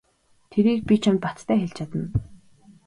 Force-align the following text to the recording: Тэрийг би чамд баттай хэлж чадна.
Тэрийг 0.51 0.81
би 0.89 0.95
чамд 1.03 1.19
баттай 1.25 1.57
хэлж 1.61 1.75
чадна. 1.77 2.05